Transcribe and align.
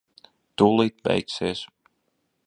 Tūlīt 0.61 0.97
beigsies. 1.09 1.61